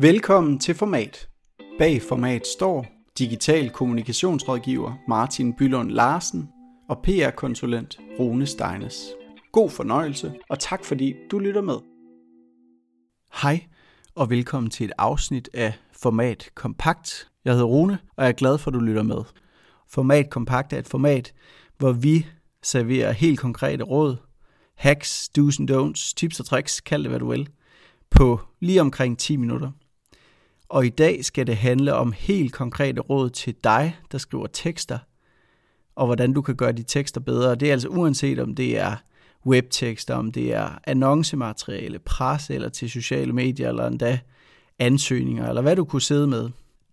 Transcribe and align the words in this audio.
Velkommen 0.00 0.58
til 0.58 0.74
Format. 0.74 1.28
Bag 1.78 2.02
Format 2.02 2.46
står 2.46 2.86
digital 3.18 3.70
kommunikationsrådgiver 3.70 4.94
Martin 5.08 5.52
Bylund 5.52 5.90
Larsen 5.90 6.48
og 6.88 7.02
PR-konsulent 7.02 7.98
Rune 8.18 8.46
Steines. 8.46 9.04
God 9.52 9.70
fornøjelse, 9.70 10.34
og 10.48 10.58
tak 10.58 10.84
fordi 10.84 11.14
du 11.30 11.38
lytter 11.38 11.60
med. 11.60 11.74
Hej, 13.42 13.64
og 14.14 14.30
velkommen 14.30 14.70
til 14.70 14.86
et 14.86 14.92
afsnit 14.98 15.48
af 15.54 15.72
Format 15.92 16.50
Kompakt. 16.54 17.30
Jeg 17.44 17.52
hedder 17.52 17.66
Rune, 17.66 17.98
og 18.16 18.24
jeg 18.24 18.28
er 18.28 18.36
glad 18.36 18.58
for, 18.58 18.70
at 18.70 18.74
du 18.74 18.80
lytter 18.80 19.02
med. 19.02 19.22
Format 19.88 20.30
Kompakt 20.30 20.72
er 20.72 20.78
et 20.78 20.88
format, 20.88 21.34
hvor 21.78 21.92
vi 21.92 22.26
serverer 22.62 23.12
helt 23.12 23.38
konkrete 23.40 23.84
råd, 23.84 24.16
hacks, 24.76 25.30
do's 25.38 25.60
and 25.60 25.70
don'ts, 25.70 26.14
tips 26.16 26.40
og 26.40 26.46
tricks, 26.46 26.80
kald 26.80 27.02
det 27.02 27.10
hvad 27.10 27.20
du 27.20 27.30
vil, 27.30 27.48
på 28.10 28.40
lige 28.60 28.80
omkring 28.80 29.18
10 29.18 29.36
minutter. 29.36 29.70
Og 30.68 30.86
i 30.86 30.88
dag 30.88 31.24
skal 31.24 31.46
det 31.46 31.56
handle 31.56 31.94
om 31.94 32.12
helt 32.12 32.52
konkrete 32.52 33.00
råd 33.00 33.30
til 33.30 33.54
dig, 33.64 33.96
der 34.12 34.18
skriver 34.18 34.46
tekster, 34.46 34.98
og 35.94 36.06
hvordan 36.06 36.32
du 36.32 36.42
kan 36.42 36.56
gøre 36.56 36.72
de 36.72 36.82
tekster 36.82 37.20
bedre. 37.20 37.54
Det 37.54 37.68
er 37.68 37.72
altså 37.72 37.88
uanset 37.88 38.38
om 38.38 38.54
det 38.54 38.78
er 38.78 38.96
webtekster, 39.46 40.14
om 40.14 40.32
det 40.32 40.54
er 40.54 40.78
annoncemateriale, 40.84 41.98
presse 41.98 42.54
eller 42.54 42.68
til 42.68 42.90
sociale 42.90 43.32
medier, 43.32 43.68
eller 43.68 43.86
endda 43.86 44.20
ansøgninger, 44.78 45.48
eller 45.48 45.62
hvad 45.62 45.76
du 45.76 45.84
kunne 45.84 46.02
sidde 46.02 46.26
med. 46.26 46.50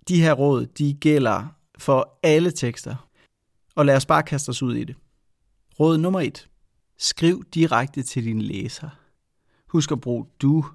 De 0.07 0.21
her 0.21 0.33
råd, 0.33 0.65
de 0.65 0.93
gælder 0.93 1.45
for 1.77 2.19
alle 2.23 2.51
tekster. 2.51 2.95
Og 3.75 3.85
lad 3.85 3.95
os 3.95 4.05
bare 4.05 4.23
kaste 4.23 4.49
os 4.49 4.63
ud 4.63 4.75
i 4.75 4.83
det. 4.83 4.95
Råd 5.79 5.97
nummer 5.97 6.21
et. 6.21 6.49
Skriv 6.97 7.43
direkte 7.53 8.03
til 8.03 8.23
din 8.23 8.41
læser. 8.41 8.89
Husk 9.67 9.91
at 9.91 10.01
bruge 10.01 10.25
du 10.41 10.65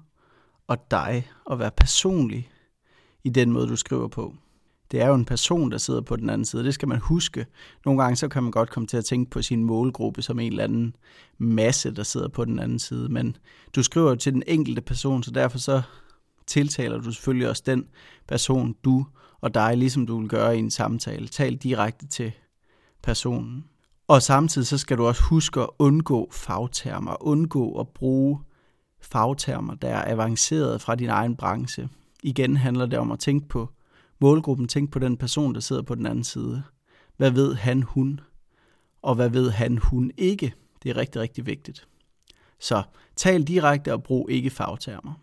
og 0.67 0.77
dig 0.91 1.31
og 1.45 1.59
være 1.59 1.71
personlig 1.71 2.51
i 3.23 3.29
den 3.29 3.51
måde, 3.51 3.67
du 3.67 3.75
skriver 3.75 4.07
på. 4.07 4.33
Det 4.91 5.01
er 5.01 5.07
jo 5.07 5.13
en 5.13 5.25
person, 5.25 5.71
der 5.71 5.77
sidder 5.77 6.01
på 6.01 6.15
den 6.15 6.29
anden 6.29 6.45
side. 6.45 6.63
Det 6.63 6.73
skal 6.73 6.87
man 6.87 6.97
huske. 6.97 7.45
Nogle 7.85 8.01
gange 8.01 8.15
så 8.15 8.27
kan 8.27 8.43
man 8.43 8.51
godt 8.51 8.69
komme 8.69 8.87
til 8.87 8.97
at 8.97 9.05
tænke 9.05 9.31
på 9.31 9.41
sin 9.41 9.63
målgruppe 9.63 10.21
som 10.21 10.39
en 10.39 10.51
eller 10.51 10.63
anden 10.63 10.95
masse, 11.37 11.91
der 11.91 12.03
sidder 12.03 12.27
på 12.27 12.45
den 12.45 12.59
anden 12.59 12.79
side. 12.79 13.09
Men 13.09 13.37
du 13.75 13.83
skriver 13.83 14.09
jo 14.09 14.15
til 14.15 14.33
den 14.33 14.43
enkelte 14.47 14.81
person, 14.81 15.23
så 15.23 15.31
derfor 15.31 15.57
så 15.57 15.81
tiltaler 16.47 16.97
du 16.97 17.11
selvfølgelig 17.11 17.49
også 17.49 17.63
den 17.65 17.87
person, 18.27 18.75
du 18.83 19.05
og 19.41 19.53
dig, 19.53 19.77
ligesom 19.77 20.05
du 20.05 20.19
vil 20.19 20.29
gøre 20.29 20.55
i 20.55 20.59
en 20.59 20.71
samtale. 20.71 21.27
Tal 21.27 21.55
direkte 21.55 22.07
til 22.07 22.31
personen. 23.03 23.65
Og 24.07 24.21
samtidig 24.21 24.67
så 24.67 24.77
skal 24.77 24.97
du 24.97 25.05
også 25.05 25.23
huske 25.23 25.61
at 25.61 25.69
undgå 25.79 26.29
fagtermer, 26.31 27.23
undgå 27.23 27.79
at 27.79 27.87
bruge 27.87 28.39
fagtermer, 29.01 29.75
der 29.75 29.89
er 29.89 30.11
avanceret 30.11 30.81
fra 30.81 30.95
din 30.95 31.09
egen 31.09 31.35
branche. 31.35 31.89
Igen 32.21 32.57
handler 32.57 32.85
det 32.85 32.99
om 32.99 33.11
at 33.11 33.19
tænke 33.19 33.47
på 33.47 33.69
målgruppen, 34.19 34.67
tænke 34.67 34.91
på 34.91 34.99
den 34.99 35.17
person, 35.17 35.53
der 35.53 35.59
sidder 35.59 35.81
på 35.81 35.95
den 35.95 36.05
anden 36.05 36.23
side. 36.23 36.63
Hvad 37.17 37.31
ved 37.31 37.55
han, 37.55 37.83
hun? 37.83 38.19
Og 39.01 39.15
hvad 39.15 39.29
ved 39.29 39.49
han, 39.49 39.77
hun 39.77 40.11
ikke? 40.17 40.53
Det 40.83 40.89
er 40.89 40.97
rigtig, 40.97 41.21
rigtig 41.21 41.45
vigtigt. 41.45 41.87
Så 42.59 42.83
tal 43.15 43.43
direkte 43.43 43.93
og 43.93 44.03
brug 44.03 44.29
ikke 44.29 44.49
fagtermer. 44.49 45.13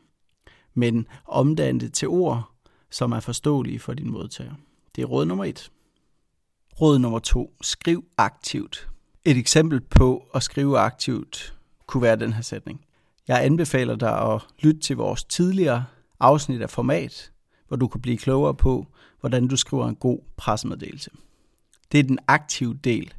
Men 0.75 1.07
omdann 1.25 1.81
det 1.81 1.93
til 1.93 2.09
ord, 2.09 2.51
som 2.91 3.12
er 3.12 3.21
forståelige 3.21 3.79
for 3.79 3.95
din 3.95 4.11
modtager. 4.11 4.55
Det 4.97 5.03
er 5.03 5.07
råd 5.07 5.27
nummer 5.27 5.45
et. 5.45 5.71
Råd 6.81 6.99
nummer 6.99 7.19
to. 7.19 7.57
Skriv 7.61 8.05
aktivt. 8.17 8.89
Et 9.25 9.37
eksempel 9.37 9.81
på 9.81 10.25
at 10.35 10.43
skrive 10.43 10.79
aktivt 10.79 11.59
kunne 11.87 12.03
være 12.03 12.17
den 12.17 12.33
her 12.33 12.43
sætning. 12.43 12.85
Jeg 13.29 13.45
anbefaler 13.45 13.97
dig 13.97 14.33
at 14.35 14.43
lytte 14.59 14.81
til 14.81 14.97
vores 14.97 15.25
tidligere 15.25 15.85
afsnit 16.21 16.63
af 16.63 16.71
format, 16.71 17.33
hvor 17.69 17.77
du 17.77 17.89
kan 17.89 18.01
blive 18.01 18.19
klogere 18.19 18.55
på, 18.55 18.87
hvordan 19.21 19.49
du 19.49 19.57
skriver 19.57 19.89
en 19.89 19.97
god 19.97 20.19
pressemeddelelse. 20.37 21.11
Det 21.93 22.01
er 22.01 22.05
den 22.05 22.19
aktive 22.29 22.79
del. 22.84 23.15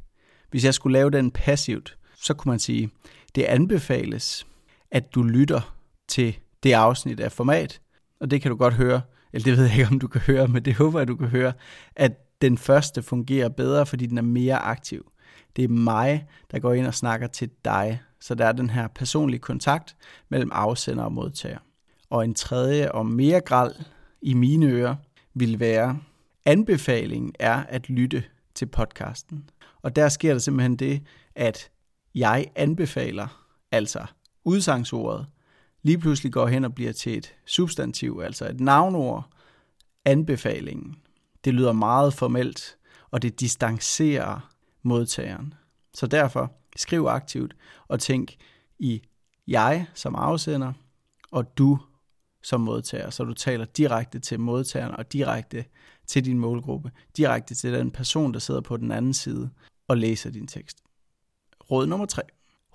Hvis 0.50 0.64
jeg 0.64 0.74
skulle 0.74 0.92
lave 0.92 1.10
den 1.10 1.30
passivt, 1.30 1.98
så 2.16 2.34
kunne 2.34 2.50
man 2.50 2.58
sige, 2.58 2.90
det 3.34 3.42
anbefales, 3.42 4.46
at 4.90 5.14
du 5.14 5.22
lytter 5.22 5.76
til 6.08 6.38
det 6.62 6.72
afsnit 6.72 7.20
af 7.20 7.32
format, 7.32 7.80
og 8.20 8.30
det 8.30 8.42
kan 8.42 8.50
du 8.50 8.56
godt 8.56 8.74
høre, 8.74 9.00
eller 9.32 9.44
det 9.44 9.56
ved 9.56 9.64
jeg 9.64 9.78
ikke, 9.78 9.88
om 9.90 9.98
du 9.98 10.08
kan 10.08 10.20
høre, 10.20 10.48
men 10.48 10.64
det 10.64 10.74
håber 10.74 11.00
jeg, 11.00 11.08
du 11.08 11.16
kan 11.16 11.28
høre, 11.28 11.52
at 11.96 12.12
den 12.42 12.58
første 12.58 13.02
fungerer 13.02 13.48
bedre, 13.48 13.86
fordi 13.86 14.06
den 14.06 14.18
er 14.18 14.22
mere 14.22 14.58
aktiv. 14.58 15.12
Det 15.56 15.64
er 15.64 15.68
mig, 15.68 16.26
der 16.50 16.58
går 16.58 16.72
ind 16.72 16.86
og 16.86 16.94
snakker 16.94 17.26
til 17.26 17.50
dig, 17.64 18.02
så 18.20 18.34
der 18.34 18.46
er 18.46 18.52
den 18.52 18.70
her 18.70 18.88
personlige 18.88 19.40
kontakt 19.40 19.96
mellem 20.28 20.50
afsender 20.52 21.04
og 21.04 21.12
modtager. 21.12 21.58
Og 22.10 22.24
en 22.24 22.34
tredje 22.34 22.92
og 22.92 23.06
mere 23.06 23.40
gral 23.40 23.84
i 24.22 24.34
mine 24.34 24.66
ører 24.66 24.96
vil 25.34 25.60
være, 25.60 25.98
anbefalingen 26.44 27.34
er 27.38 27.54
at 27.54 27.88
lytte 27.88 28.24
til 28.54 28.66
podcasten. 28.66 29.50
Og 29.82 29.96
der 29.96 30.08
sker 30.08 30.32
der 30.32 30.38
simpelthen 30.38 30.76
det, 30.76 31.02
at 31.34 31.70
jeg 32.14 32.50
anbefaler, 32.56 33.46
altså 33.72 34.06
udsangsordet, 34.44 35.26
lige 35.82 35.98
pludselig 35.98 36.32
går 36.32 36.46
hen 36.46 36.64
og 36.64 36.74
bliver 36.74 36.92
til 36.92 37.16
et 37.16 37.34
substantiv, 37.46 38.20
altså 38.24 38.48
et 38.48 38.60
navnord, 38.60 39.28
anbefalingen. 40.04 40.96
Det 41.44 41.54
lyder 41.54 41.72
meget 41.72 42.14
formelt, 42.14 42.76
og 43.10 43.22
det 43.22 43.40
distancerer 43.40 44.50
modtageren. 44.82 45.54
Så 45.94 46.06
derfor 46.06 46.52
skriv 46.76 47.06
aktivt 47.06 47.56
og 47.88 48.00
tænk 48.00 48.34
i 48.78 49.02
jeg 49.46 49.86
som 49.94 50.14
afsender 50.14 50.72
og 51.30 51.58
du 51.58 51.78
som 52.42 52.60
modtager, 52.60 53.10
så 53.10 53.24
du 53.24 53.34
taler 53.34 53.64
direkte 53.64 54.18
til 54.18 54.40
modtageren 54.40 54.94
og 54.94 55.12
direkte 55.12 55.64
til 56.06 56.24
din 56.24 56.38
målgruppe, 56.38 56.90
direkte 57.16 57.54
til 57.54 57.72
den 57.72 57.90
person, 57.90 58.32
der 58.32 58.38
sidder 58.38 58.60
på 58.60 58.76
den 58.76 58.92
anden 58.92 59.14
side 59.14 59.50
og 59.88 59.96
læser 59.96 60.30
din 60.30 60.46
tekst. 60.46 60.78
Råd 61.70 61.86
nummer 61.86 62.06
tre. 62.06 62.22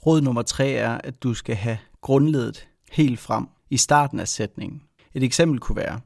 Råd 0.06 0.22
nummer 0.22 0.42
tre 0.42 0.72
er, 0.72 0.98
at 1.04 1.24
du 1.24 1.34
skal 1.34 1.56
have 1.56 1.78
grundledet 2.02 2.68
helt 2.92 3.20
frem 3.20 3.48
i 3.70 3.78
starten 3.78 4.20
af 4.20 4.28
sætningen. 4.28 4.82
Et 5.14 5.24
eksempel 5.24 5.60
kunne 5.60 5.76
være, 5.76 6.00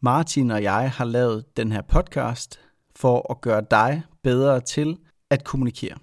Martin 0.00 0.50
og 0.50 0.62
jeg 0.62 0.90
har 0.90 1.04
lavet 1.04 1.56
den 1.56 1.72
her 1.72 1.82
podcast 1.82 2.60
for 2.96 3.32
at 3.32 3.40
gøre 3.40 3.62
dig 3.70 4.02
bedre 4.22 4.60
til 4.60 4.98
at 5.30 5.44
kommunikere. 5.44 5.96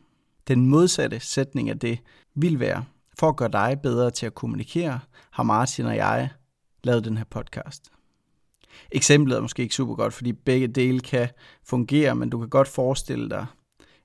Den 0.47 0.66
modsatte 0.66 1.19
sætning 1.19 1.69
af 1.69 1.80
det 1.80 2.00
vil 2.35 2.59
være, 2.59 2.85
for 3.19 3.30
at 3.30 3.35
gøre 3.35 3.51
dig 3.51 3.80
bedre 3.84 4.12
til 4.12 4.25
at 4.25 4.35
kommunikere, 4.35 5.00
har 5.31 5.44
Martin 5.44 5.85
og 5.85 5.95
jeg 5.95 6.30
lavet 6.83 7.05
den 7.05 7.17
her 7.17 7.25
podcast. 7.29 7.91
Eksemplet 8.91 9.38
er 9.38 9.41
måske 9.41 9.61
ikke 9.61 9.75
super 9.75 9.95
godt, 9.95 10.13
fordi 10.13 10.33
begge 10.33 10.67
dele 10.67 10.99
kan 10.99 11.29
fungere, 11.63 12.16
men 12.16 12.29
du 12.29 12.39
kan 12.39 12.49
godt 12.49 12.67
forestille 12.67 13.29
dig, 13.29 13.45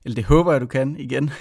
eller 0.05 0.15
det 0.15 0.23
håber 0.23 0.51
jeg, 0.51 0.61
du 0.61 0.65
kan 0.65 0.95
igen, 0.99 1.31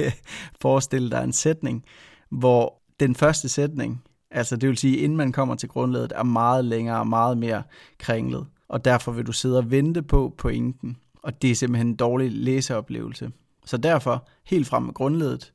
forestille 0.60 1.10
dig 1.10 1.24
en 1.24 1.32
sætning, 1.32 1.84
hvor 2.30 2.82
den 3.00 3.14
første 3.14 3.48
sætning, 3.48 4.02
altså 4.30 4.56
det 4.56 4.68
vil 4.68 4.76
sige, 4.76 4.96
inden 4.96 5.16
man 5.16 5.32
kommer 5.32 5.54
til 5.54 5.68
grundlaget, 5.68 6.12
er 6.16 6.22
meget 6.22 6.64
længere 6.64 6.98
og 6.98 7.06
meget 7.06 7.38
mere 7.38 7.62
kringlet. 7.98 8.46
Og 8.68 8.84
derfor 8.84 9.12
vil 9.12 9.26
du 9.26 9.32
sidde 9.32 9.58
og 9.58 9.70
vente 9.70 10.02
på 10.02 10.34
pointen, 10.38 10.96
og 11.22 11.42
det 11.42 11.50
er 11.50 11.54
simpelthen 11.54 11.86
en 11.86 11.96
dårlig 11.96 12.32
læseoplevelse. 12.32 13.30
Så 13.64 13.76
derfor, 13.76 14.28
helt 14.44 14.66
frem 14.66 14.82
med 14.82 14.94
grundledet, 14.94 15.52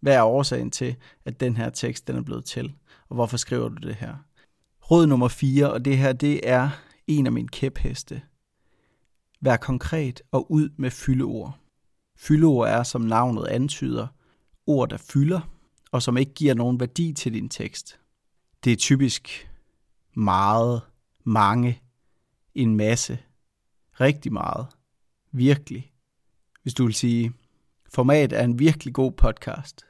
hvad 0.00 0.14
er 0.14 0.22
årsagen 0.22 0.70
til, 0.70 0.96
at 1.24 1.40
den 1.40 1.56
her 1.56 1.70
tekst 1.70 2.08
den 2.08 2.16
er 2.16 2.22
blevet 2.22 2.44
til, 2.44 2.72
og 3.08 3.14
hvorfor 3.14 3.36
skriver 3.36 3.68
du 3.68 3.88
det 3.88 3.94
her? 3.94 4.14
Råd 4.90 5.06
nummer 5.06 5.28
4, 5.28 5.72
og 5.72 5.84
det 5.84 5.98
her 5.98 6.12
det 6.12 6.48
er 6.48 6.70
en 7.06 7.26
af 7.26 7.32
mine 7.32 7.48
kæpheste. 7.48 8.22
Vær 9.40 9.56
konkret 9.56 10.22
og 10.32 10.52
ud 10.52 10.70
med 10.76 10.90
fyldeord. 10.90 11.58
Fyldeord 12.16 12.68
er, 12.68 12.82
som 12.82 13.00
navnet 13.00 13.46
antyder, 13.46 14.06
ord, 14.66 14.88
der 14.88 14.96
fylder, 14.96 15.40
og 15.92 16.02
som 16.02 16.16
ikke 16.16 16.34
giver 16.34 16.54
nogen 16.54 16.80
værdi 16.80 17.12
til 17.12 17.34
din 17.34 17.48
tekst. 17.48 18.00
Det 18.64 18.72
er 18.72 18.76
typisk 18.76 19.50
meget, 20.16 20.82
mange, 21.24 21.82
en 22.54 22.76
masse, 22.76 23.18
rigtig 24.00 24.32
meget, 24.32 24.66
virkelig. 25.32 25.92
Hvis 26.62 26.74
du 26.74 26.84
vil 26.84 26.94
sige, 26.94 27.32
format 27.94 28.32
er 28.32 28.44
en 28.44 28.58
virkelig 28.58 28.94
god 28.94 29.12
podcast, 29.12 29.86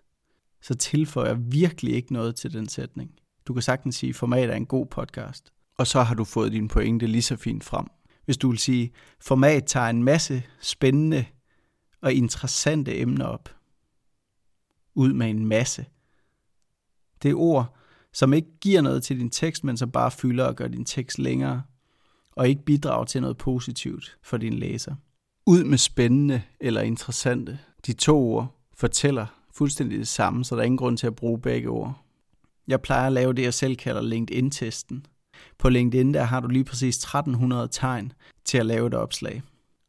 så 0.63 0.75
tilføjer 0.75 1.35
virkelig 1.35 1.95
ikke 1.95 2.13
noget 2.13 2.37
til 2.37 2.53
den 2.53 2.69
sætning. 2.69 3.11
Du 3.47 3.53
kan 3.53 3.63
sagtens 3.63 3.97
sige, 3.97 4.15
format 4.15 4.51
er 4.51 4.55
en 4.55 4.67
god 4.67 4.87
podcast, 4.87 5.53
og 5.79 5.87
så 5.87 6.03
har 6.03 6.15
du 6.15 6.25
fået 6.25 6.53
din 6.53 6.69
pointe 6.69 7.07
lige 7.07 7.23
så 7.23 7.37
fint 7.37 7.65
frem. 7.65 7.87
Hvis 8.25 8.37
du 8.37 8.51
vil 8.51 8.59
sige, 8.59 8.93
format 9.21 9.65
tager 9.67 9.87
en 9.87 10.05
masse 10.05 10.43
spændende 10.61 11.25
og 12.03 12.13
interessante 12.13 13.01
emner 13.01 13.25
op, 13.25 13.49
ud 14.95 15.13
med 15.13 15.31
en 15.31 15.47
masse. 15.47 15.87
Det 17.23 17.31
er 17.31 17.35
ord, 17.35 17.77
som 18.13 18.33
ikke 18.33 18.49
giver 18.61 18.81
noget 18.81 19.03
til 19.03 19.19
din 19.19 19.31
tekst, 19.31 19.65
men 19.65 19.77
som 19.77 19.91
bare 19.91 20.11
fylder 20.11 20.45
og 20.45 20.57
gør 20.57 20.69
din 20.69 20.85
tekst 20.85 21.19
længere, 21.19 21.63
og 22.33 22.49
ikke 22.49 22.65
bidrager 22.65 23.05
til 23.05 23.21
noget 23.21 23.39
positivt 23.39 24.19
for 24.23 24.37
din 24.37 24.55
læser. 24.55 24.95
Ud 25.47 25.65
med 25.65 25.79
spændende 25.79 26.43
eller 26.61 26.81
interessante. 26.81 27.59
De 27.87 27.93
to 27.93 28.19
ord 28.19 28.61
fortæller 28.75 29.27
fuldstændig 29.53 29.99
det 29.99 30.09
samme, 30.09 30.45
så 30.45 30.55
der 30.55 30.61
er 30.61 30.65
ingen 30.65 30.79
grund 30.79 30.99
til 30.99 31.07
at 31.07 31.17
bruge 31.17 31.41
begge 31.41 31.69
ord. 31.69 32.06
Jeg 32.69 32.81
plejer 32.81 33.07
at 33.07 33.13
lave 33.13 33.33
det, 33.33 33.43
jeg 33.43 33.55
selv 33.55 33.77
kalder 33.77 34.03
LinkedIn-testen. 34.03 35.07
På 35.59 35.69
LinkedIn 35.69 36.15
der 36.15 36.23
har 36.23 36.41
du 36.41 36.49
lige 36.49 36.65
præcis 36.65 36.97
1300 36.97 37.69
tegn 37.73 38.13
til 38.45 38.59
at 38.59 38.67
lave 38.67 38.87
et 38.87 38.95
opslag. 38.95 39.43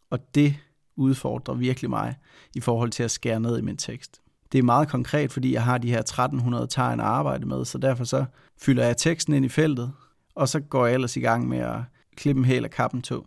Og 0.09 0.35
det 0.35 0.55
udfordrer 0.95 1.55
virkelig 1.55 1.89
mig 1.89 2.15
i 2.55 2.59
forhold 2.59 2.91
til 2.91 3.03
at 3.03 3.11
skære 3.11 3.39
ned 3.39 3.57
i 3.57 3.61
min 3.61 3.77
tekst. 3.77 4.21
Det 4.51 4.57
er 4.59 4.63
meget 4.63 4.87
konkret, 4.87 5.31
fordi 5.31 5.53
jeg 5.53 5.63
har 5.63 5.77
de 5.77 5.89
her 5.89 5.99
1300 5.99 6.67
tegn 6.67 6.99
at 6.99 7.05
arbejde 7.05 7.45
med, 7.45 7.65
så 7.65 7.77
derfor 7.77 8.03
så 8.03 8.25
fylder 8.61 8.85
jeg 8.85 8.97
teksten 8.97 9.33
ind 9.33 9.45
i 9.45 9.49
feltet, 9.49 9.93
og 10.35 10.49
så 10.49 10.59
går 10.59 10.85
jeg 10.85 10.93
ellers 10.93 11.17
i 11.17 11.19
gang 11.19 11.47
med 11.47 11.57
at 11.57 11.79
klippe 12.15 12.39
en 12.39 12.45
hæl 12.45 12.63
af 12.63 12.71
kappen 12.71 13.01
to. 13.01 13.25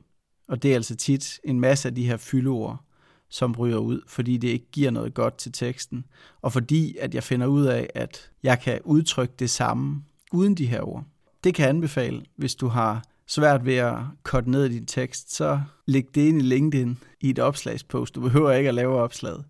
Og 0.49 0.63
det 0.63 0.71
er 0.71 0.75
altså 0.75 0.97
tit 0.97 1.41
en 1.45 1.61
masse 1.61 1.89
af 1.89 1.95
de 1.95 2.07
her 2.07 2.17
fyldeord, 2.17 2.85
som 3.31 3.53
ryger 3.53 3.79
ud, 3.79 4.01
fordi 4.07 4.37
det 4.37 4.49
ikke 4.49 4.71
giver 4.73 4.91
noget 4.91 5.15
godt 5.15 5.37
til 5.37 5.53
teksten, 5.53 6.05
og 6.43 6.53
fordi 6.53 6.97
at 6.97 7.15
jeg 7.15 7.23
finder 7.23 7.47
ud 7.47 7.65
af, 7.65 7.91
at 7.95 8.31
jeg 8.43 8.61
kan 8.61 8.81
udtrykke 8.85 9.35
det 9.39 9.51
samme 9.51 10.03
uden 10.33 10.55
de 10.55 10.67
her 10.67 10.81
ord. 10.83 11.05
Det 11.45 11.55
kan 11.55 11.63
jeg 11.63 11.71
anbefale, 11.71 12.23
hvis 12.37 12.55
du 12.55 12.69
har 12.69 13.05
svært 13.27 13.65
ved 13.65 13.75
at 13.75 13.97
korte 14.23 14.51
ned 14.51 14.65
i 14.65 14.75
din 14.75 14.87
tekst, 14.87 15.35
så 15.35 15.61
læg 15.87 16.15
det 16.15 16.21
ind 16.29 16.39
i 16.39 16.45
LinkedIn 16.45 16.99
i 17.21 17.31
et 17.31 17.39
opslagspost. 17.39 18.15
Du 18.15 18.21
behøver 18.21 18.53
ikke 18.53 18.69
at 18.69 18.75
lave 18.75 18.97
opslaget. 19.01 19.45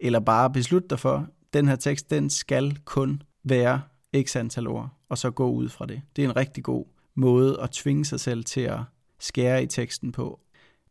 Eller 0.00 0.20
bare 0.20 0.50
beslut 0.50 0.90
dig 0.90 0.98
for, 0.98 1.26
den 1.54 1.68
her 1.68 1.76
tekst, 1.76 2.10
den 2.10 2.30
skal 2.30 2.78
kun 2.84 3.22
være 3.44 3.82
x 4.22 4.36
antal 4.36 4.66
ord, 4.66 4.88
og 5.08 5.18
så 5.18 5.30
gå 5.30 5.50
ud 5.50 5.68
fra 5.68 5.86
det. 5.86 6.02
Det 6.16 6.24
er 6.24 6.28
en 6.28 6.36
rigtig 6.36 6.64
god 6.64 6.84
måde 7.14 7.60
at 7.62 7.70
tvinge 7.70 8.04
sig 8.04 8.20
selv 8.20 8.44
til 8.44 8.60
at 8.60 8.80
skære 9.20 9.62
i 9.62 9.66
teksten 9.66 10.12
på. 10.12 10.40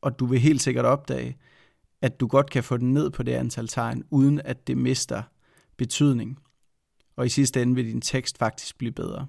Og 0.01 0.19
du 0.19 0.25
vil 0.25 0.39
helt 0.39 0.61
sikkert 0.61 0.85
opdage, 0.85 1.37
at 2.03 2.19
du 2.19 2.27
godt 2.27 2.49
kan 2.49 2.63
få 2.63 2.77
den 2.77 2.93
ned 2.93 3.09
på 3.09 3.23
det 3.23 3.31
antal 3.31 3.67
tegn, 3.67 4.03
uden 4.09 4.41
at 4.45 4.67
det 4.67 4.77
mister 4.77 5.23
betydning. 5.77 6.39
Og 7.15 7.25
i 7.25 7.29
sidste 7.29 7.61
ende 7.61 7.75
vil 7.75 7.85
din 7.85 8.01
tekst 8.01 8.37
faktisk 8.37 8.77
blive 8.77 8.91
bedre. 8.91 9.27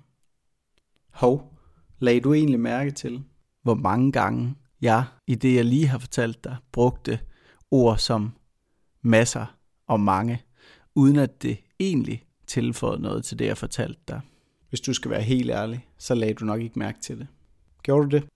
Hov, 1.11 1.59
lagde 1.99 2.21
du 2.21 2.35
egentlig 2.35 2.61
mærke 2.61 2.91
til, 2.91 3.25
hvor 3.63 3.75
mange 3.75 4.13
gange 4.13 4.55
jeg, 4.81 5.05
i 5.27 5.35
det 5.35 5.55
jeg 5.55 5.65
lige 5.65 5.87
har 5.87 5.99
fortalt 5.99 6.45
dig, 6.45 6.57
brugte 6.73 7.21
ord 7.71 7.99
som 7.99 8.33
masser 9.03 9.47
og 9.87 10.01
mange, 10.01 10.43
uden 10.95 11.17
at 11.17 11.43
det 11.43 11.59
egentlig 11.81 12.25
tilføjede 12.47 13.03
noget 13.03 13.25
til 13.25 13.39
det, 13.39 13.47
jeg 13.47 13.59
fortalte 13.59 14.01
dig. 14.09 14.21
Hvis 14.69 14.81
du 14.81 14.95
skal 14.95 15.11
være 15.11 15.23
helt 15.23 15.51
ærlig, 15.51 15.89
så 15.99 16.15
lagde 16.15 16.35
du 16.35 16.45
nok 16.45 16.61
ikke 16.61 16.79
mærke 16.79 17.01
til 17.01 17.19
det. 17.19 17.27
Gjorde 17.83 18.11
du 18.11 18.17
det? 18.17 18.29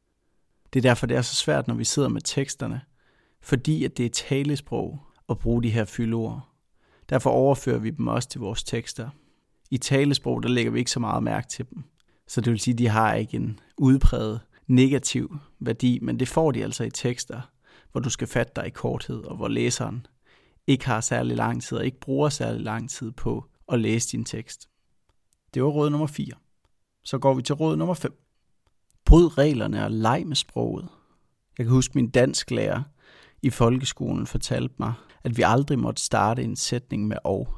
Det 0.73 0.79
er 0.79 0.83
derfor, 0.83 1.07
det 1.07 1.17
er 1.17 1.23
så 1.23 1.35
svært, 1.35 1.69
når 1.69 1.75
vi 1.75 1.85
sidder 1.85 2.09
med 2.09 2.21
teksterne, 2.21 2.81
fordi 3.43 3.85
at 3.85 3.97
det 3.97 4.07
er 4.07 4.11
talesprog 4.11 5.01
at 5.29 5.39
bruge 5.39 5.63
de 5.63 5.71
her 5.71 5.85
fyldord. 5.85 6.49
Derfor 7.09 7.31
overfører 7.31 7.79
vi 7.79 7.91
dem 7.91 8.07
også 8.07 8.29
til 8.29 8.41
vores 8.41 8.65
tekster. 8.65 9.11
I 9.71 9.79
talesprog, 9.79 10.43
der 10.43 10.49
lægger 10.49 10.73
vi 10.73 10.79
ikke 10.79 10.91
så 10.91 11.01
meget 11.01 11.23
mærke 11.23 11.49
til 11.49 11.67
dem. 11.71 11.85
Så 12.29 12.41
det 12.41 12.51
vil 12.51 12.61
sige, 12.61 12.75
at 12.75 12.79
de 12.79 12.89
har 12.89 13.15
ikke 13.15 13.37
en 13.37 13.61
udpræget 13.79 14.41
negativ 14.67 15.37
værdi, 15.61 15.99
men 16.03 16.21
det 16.21 16.29
får 16.29 16.53
de 16.53 16.65
altså 16.65 16.85
i 16.85 16.91
tekster, 16.91 17.41
hvor 17.93 18.01
du 18.01 18.11
skal 18.11 18.29
fatte 18.29 18.53
dig 18.57 18.67
i 18.67 18.71
korthed, 18.71 19.25
og 19.25 19.37
hvor 19.37 19.49
læseren 19.49 20.07
ikke 20.67 20.87
har 20.87 21.01
særlig 21.01 21.37
lang 21.37 21.63
tid, 21.63 21.79
og 21.79 21.85
ikke 21.85 22.01
bruger 22.01 22.29
særlig 22.29 22.61
lang 22.61 22.91
tid 22.91 23.11
på 23.11 23.45
at 23.69 23.81
læse 23.81 24.13
din 24.13 24.25
tekst. 24.25 24.69
Det 25.55 25.63
var 25.63 25.69
råd 25.69 25.91
nummer 25.91 26.07
4. 26.07 26.33
Så 27.05 27.19
går 27.19 27.35
vi 27.35 27.43
til 27.43 27.55
råd 27.55 27.77
nummer 27.77 27.95
5. 27.95 28.13
Bryd 29.05 29.39
reglerne 29.39 29.85
og 29.85 29.91
leg 29.91 30.27
med 30.27 30.37
sproget. 30.37 30.89
Jeg 31.59 31.67
kan 31.67 31.73
huske, 31.73 31.93
min 31.95 32.11
dansk 32.11 32.51
lærer 32.51 32.83
i 33.43 33.51
folkeskolen 33.51 34.27
fortalte 34.27 34.75
mig, 34.79 34.93
at 35.25 35.37
vi 35.37 35.43
aldrig 35.47 35.79
måtte 35.79 36.03
starte 36.03 36.43
en 36.43 36.57
sætning 36.57 37.07
med 37.07 37.17
og. 37.25 37.49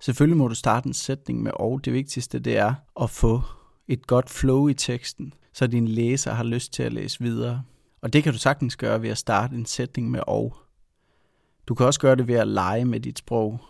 Selvfølgelig 0.00 0.36
må 0.36 0.48
du 0.48 0.54
starte 0.54 0.86
en 0.86 0.94
sætning 0.94 1.42
med 1.42 1.52
og. 1.54 1.84
Det 1.84 1.92
vigtigste 1.92 2.38
det 2.38 2.56
er 2.56 2.74
at 3.00 3.10
få 3.10 3.42
et 3.88 4.06
godt 4.06 4.30
flow 4.30 4.68
i 4.68 4.74
teksten, 4.74 5.34
så 5.52 5.66
din 5.66 5.88
læser 5.88 6.32
har 6.32 6.44
lyst 6.44 6.72
til 6.72 6.82
at 6.82 6.92
læse 6.92 7.20
videre. 7.20 7.62
Og 8.02 8.12
det 8.12 8.22
kan 8.22 8.32
du 8.32 8.38
sagtens 8.38 8.76
gøre 8.76 9.02
ved 9.02 9.08
at 9.08 9.18
starte 9.18 9.56
en 9.56 9.66
sætning 9.66 10.10
med 10.10 10.20
og. 10.26 10.56
Du 11.68 11.74
kan 11.74 11.86
også 11.86 12.00
gøre 12.00 12.16
det 12.16 12.28
ved 12.28 12.34
at 12.34 12.48
lege 12.48 12.84
med 12.84 13.00
dit 13.00 13.18
sprog 13.18 13.60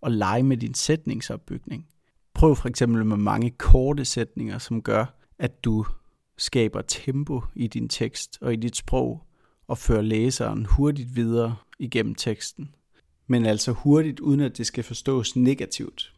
og 0.00 0.10
lege 0.10 0.42
med 0.42 0.56
din 0.56 0.74
sætningsopbygning. 0.74 1.86
Prøv 2.34 2.56
for 2.56 2.68
eksempel 2.68 3.06
med 3.06 3.16
mange 3.16 3.50
korte 3.50 4.04
sætninger, 4.04 4.58
som 4.58 4.82
gør, 4.82 5.06
at 5.38 5.64
du 5.64 5.86
skaber 6.38 6.82
tempo 6.82 7.42
i 7.54 7.66
din 7.66 7.88
tekst 7.88 8.38
og 8.40 8.52
i 8.52 8.56
dit 8.56 8.76
sprog 8.76 9.23
og 9.66 9.78
fører 9.78 10.02
læseren 10.02 10.66
hurtigt 10.66 11.16
videre 11.16 11.56
igennem 11.78 12.14
teksten. 12.14 12.74
Men 13.26 13.46
altså 13.46 13.72
hurtigt, 13.72 14.20
uden 14.20 14.40
at 14.40 14.58
det 14.58 14.66
skal 14.66 14.84
forstås 14.84 15.36
negativt. 15.36 16.12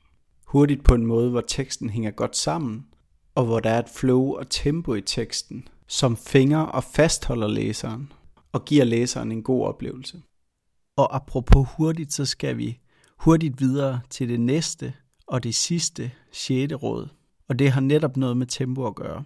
Hurtigt 0.46 0.84
på 0.84 0.94
en 0.94 1.06
måde, 1.06 1.30
hvor 1.30 1.40
teksten 1.40 1.90
hænger 1.90 2.10
godt 2.10 2.36
sammen, 2.36 2.86
og 3.34 3.44
hvor 3.44 3.60
der 3.60 3.70
er 3.70 3.78
et 3.78 3.88
flow 3.96 4.32
og 4.32 4.50
tempo 4.50 4.94
i 4.94 5.00
teksten, 5.00 5.68
som 5.86 6.16
fænger 6.16 6.58
og 6.58 6.84
fastholder 6.84 7.48
læseren 7.48 8.12
og 8.52 8.64
giver 8.64 8.84
læseren 8.84 9.32
en 9.32 9.42
god 9.42 9.66
oplevelse. 9.66 10.22
Og 10.96 11.16
apropos 11.16 11.68
hurtigt, 11.76 12.12
så 12.12 12.24
skal 12.24 12.58
vi 12.58 12.78
hurtigt 13.18 13.60
videre 13.60 14.00
til 14.10 14.28
det 14.28 14.40
næste 14.40 14.94
og 15.26 15.44
det 15.44 15.54
sidste, 15.54 16.10
sjette 16.32 16.74
råd. 16.74 17.08
Og 17.48 17.58
det 17.58 17.70
har 17.70 17.80
netop 17.80 18.16
noget 18.16 18.36
med 18.36 18.46
tempo 18.46 18.86
at 18.86 18.94
gøre. 18.94 19.24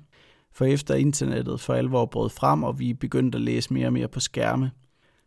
For 0.52 0.64
efter 0.64 0.94
internettet 0.94 1.60
for 1.60 1.74
alvor 1.74 2.06
brød 2.06 2.30
frem, 2.30 2.62
og 2.62 2.78
vi 2.78 2.94
begyndte 2.94 3.36
at 3.36 3.42
læse 3.42 3.72
mere 3.72 3.86
og 3.86 3.92
mere 3.92 4.08
på 4.08 4.20
skærme, 4.20 4.70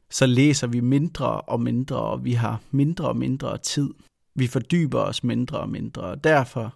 så 0.09 0.25
læser 0.25 0.67
vi 0.67 0.79
mindre 0.79 1.41
og 1.41 1.61
mindre, 1.61 1.97
og 1.97 2.25
vi 2.25 2.33
har 2.33 2.61
mindre 2.71 3.07
og 3.07 3.17
mindre 3.17 3.57
tid. 3.57 3.89
Vi 4.35 4.47
fordyber 4.47 4.99
os 4.99 5.23
mindre 5.23 5.59
og 5.59 5.69
mindre, 5.69 6.01
og 6.01 6.23
derfor 6.23 6.75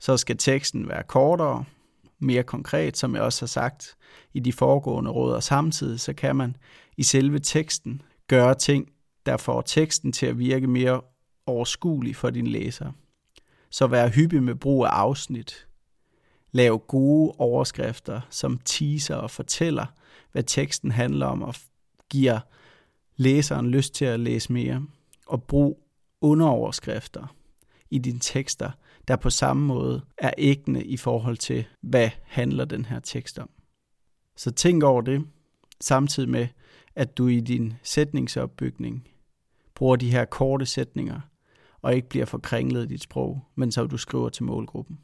så 0.00 0.16
skal 0.16 0.36
teksten 0.36 0.88
være 0.88 1.02
kortere, 1.02 1.64
mere 2.18 2.42
konkret, 2.42 2.96
som 2.96 3.14
jeg 3.14 3.22
også 3.22 3.42
har 3.42 3.46
sagt 3.46 3.96
i 4.34 4.40
de 4.40 4.52
foregående 4.52 5.10
råd, 5.10 5.34
og 5.34 5.42
samtidig 5.42 6.00
så 6.00 6.12
kan 6.12 6.36
man 6.36 6.56
i 6.96 7.02
selve 7.02 7.38
teksten 7.38 8.02
gøre 8.28 8.54
ting, 8.54 8.88
der 9.26 9.36
får 9.36 9.62
teksten 9.62 10.12
til 10.12 10.26
at 10.26 10.38
virke 10.38 10.66
mere 10.66 11.00
overskuelig 11.46 12.16
for 12.16 12.30
din 12.30 12.46
læser. 12.46 12.92
Så 13.70 13.86
vær 13.86 14.08
hyppig 14.08 14.42
med 14.42 14.54
brug 14.54 14.84
af 14.84 14.88
afsnit. 14.88 15.67
Lav 16.52 16.82
gode 16.88 17.32
overskrifter, 17.38 18.20
som 18.30 18.58
teaser 18.64 19.14
og 19.14 19.30
fortæller, 19.30 19.86
hvad 20.32 20.42
teksten 20.42 20.90
handler 20.90 21.26
om, 21.26 21.42
og 21.42 21.54
giver 22.10 22.40
læseren 23.16 23.70
lyst 23.70 23.94
til 23.94 24.04
at 24.04 24.20
læse 24.20 24.52
mere. 24.52 24.86
Og 25.26 25.42
brug 25.42 25.82
underoverskrifter 26.20 27.34
i 27.90 27.98
dine 27.98 28.18
tekster, 28.18 28.70
der 29.08 29.16
på 29.16 29.30
samme 29.30 29.66
måde 29.66 30.04
er 30.18 30.30
ægne 30.38 30.84
i 30.84 30.96
forhold 30.96 31.36
til, 31.36 31.64
hvad 31.80 32.10
handler 32.24 32.64
den 32.64 32.84
her 32.84 33.00
tekst 33.00 33.38
om. 33.38 33.50
Så 34.36 34.50
tænk 34.50 34.82
over 34.82 35.00
det, 35.00 35.26
samtidig 35.80 36.28
med, 36.28 36.48
at 36.96 37.18
du 37.18 37.26
i 37.26 37.40
din 37.40 37.74
sætningsopbygning 37.82 39.08
bruger 39.74 39.96
de 39.96 40.10
her 40.10 40.24
korte 40.24 40.66
sætninger, 40.66 41.20
og 41.82 41.94
ikke 41.94 42.08
bliver 42.08 42.26
for 42.26 42.38
kringlet 42.38 42.84
i 42.84 42.86
dit 42.86 43.02
sprog, 43.02 43.44
men 43.54 43.72
så 43.72 43.86
du 43.86 43.96
skriver 43.96 44.28
til 44.28 44.44
målgruppen. 44.44 44.98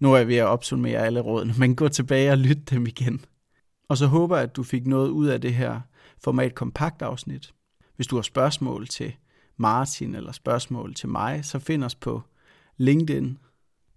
Nu 0.00 0.12
er 0.12 0.16
jeg 0.16 0.28
ved 0.28 0.36
at 0.36 0.46
opsummere 0.46 0.98
alle 0.98 1.20
rådene, 1.20 1.54
men 1.58 1.76
gå 1.76 1.88
tilbage 1.88 2.30
og 2.30 2.38
lyt 2.38 2.70
dem 2.70 2.86
igen. 2.86 3.24
Og 3.88 3.96
så 3.96 4.06
håber 4.06 4.36
jeg, 4.36 4.42
at 4.42 4.56
du 4.56 4.62
fik 4.62 4.86
noget 4.86 5.08
ud 5.08 5.26
af 5.26 5.40
det 5.40 5.54
her 5.54 5.80
format 6.24 6.54
kompakt 6.54 7.02
afsnit. 7.02 7.54
Hvis 7.96 8.06
du 8.06 8.16
har 8.16 8.22
spørgsmål 8.22 8.86
til 8.86 9.12
Martin 9.56 10.14
eller 10.14 10.32
spørgsmål 10.32 10.94
til 10.94 11.08
mig, 11.08 11.44
så 11.44 11.58
find 11.58 11.84
os 11.84 11.94
på 11.94 12.22
LinkedIn. 12.76 13.38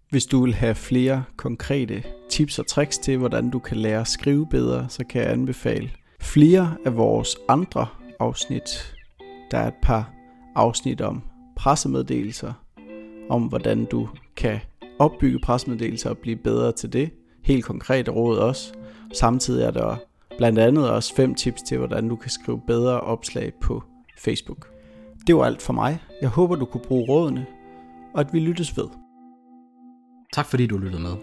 Hvis 0.09 0.25
du 0.25 0.43
vil 0.43 0.53
have 0.53 0.75
flere 0.75 1.23
konkrete 1.37 2.03
tips 2.29 2.59
og 2.59 2.67
tricks 2.67 2.97
til, 2.97 3.17
hvordan 3.17 3.49
du 3.49 3.59
kan 3.59 3.77
lære 3.77 4.01
at 4.01 4.07
skrive 4.07 4.47
bedre, 4.47 4.89
så 4.89 5.03
kan 5.09 5.21
jeg 5.21 5.31
anbefale 5.31 5.91
flere 6.21 6.77
af 6.85 6.95
vores 6.97 7.37
andre 7.49 7.87
afsnit. 8.19 8.95
Der 9.51 9.57
er 9.57 9.67
et 9.67 9.81
par 9.81 10.13
afsnit 10.55 11.01
om 11.01 11.21
pressemeddelelser, 11.55 12.53
om 13.29 13.43
hvordan 13.43 13.85
du 13.85 14.09
kan 14.35 14.59
opbygge 15.01 15.39
pressemeddelelser 15.39 16.09
og 16.09 16.17
blive 16.17 16.35
bedre 16.35 16.71
til 16.71 16.93
det. 16.93 17.11
Helt 17.43 17.65
konkrete 17.65 18.11
råd 18.11 18.37
også. 18.37 18.73
Samtidig 19.13 19.63
er 19.63 19.71
der 19.71 19.95
blandt 20.37 20.59
andet 20.59 20.89
også 20.89 21.15
fem 21.15 21.35
tips 21.35 21.61
til, 21.61 21.77
hvordan 21.77 22.09
du 22.09 22.15
kan 22.15 22.29
skrive 22.29 22.61
bedre 22.67 23.01
opslag 23.01 23.53
på 23.61 23.83
Facebook. 24.17 24.67
Det 25.27 25.35
var 25.35 25.45
alt 25.45 25.61
for 25.61 25.73
mig. 25.73 25.99
Jeg 26.21 26.29
håber, 26.29 26.55
du 26.55 26.65
kunne 26.65 26.83
bruge 26.87 27.05
rådene, 27.09 27.45
og 28.13 28.19
at 28.19 28.33
vi 28.33 28.39
lyttes 28.39 28.77
ved. 28.77 28.87
Tak 30.33 30.45
fordi 30.45 30.67
du 30.67 30.77
lyttede 30.77 31.01
med. 31.01 31.15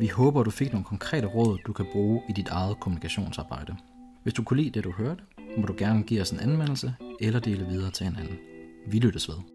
Vi 0.00 0.06
håber, 0.06 0.42
du 0.42 0.50
fik 0.50 0.72
nogle 0.72 0.84
konkrete 0.84 1.26
råd, 1.26 1.58
du 1.66 1.72
kan 1.72 1.86
bruge 1.92 2.22
i 2.28 2.32
dit 2.32 2.48
eget 2.48 2.80
kommunikationsarbejde. 2.80 3.76
Hvis 4.22 4.34
du 4.34 4.42
kunne 4.42 4.62
lide 4.62 4.70
det, 4.70 4.84
du 4.84 4.92
hørte, 4.92 5.22
må 5.56 5.66
du 5.66 5.74
gerne 5.78 6.02
give 6.02 6.20
os 6.20 6.30
en 6.30 6.40
anmeldelse 6.40 6.94
eller 7.20 7.40
dele 7.40 7.66
videre 7.66 7.90
til 7.90 8.06
en 8.06 8.16
anden. 8.16 8.38
Vi 8.86 8.98
lyttes 8.98 9.28
ved. 9.28 9.53